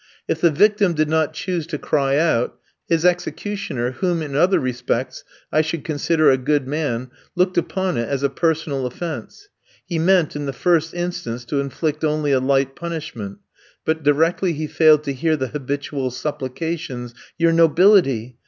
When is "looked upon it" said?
7.35-8.09